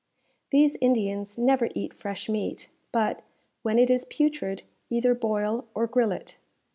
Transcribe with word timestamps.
These 0.49 0.77
Indians 0.81 1.37
never 1.37 1.69
eat 1.75 1.93
fresh 1.93 2.27
meat; 2.27 2.71
but, 2.91 3.21
when 3.61 3.77
it 3.77 3.91
is 3.91 4.03
putrid, 4.03 4.63
either 4.89 5.13
boil 5.13 5.67
or 5.75 5.85
grill 5.85 6.11
it. 6.11 6.37